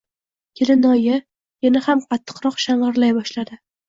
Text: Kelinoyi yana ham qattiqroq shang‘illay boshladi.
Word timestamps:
Kelinoyi 0.59 1.17
yana 1.65 1.81
ham 1.89 2.01
qattiqroq 2.13 2.57
shang‘illay 2.65 3.13
boshladi. 3.19 3.59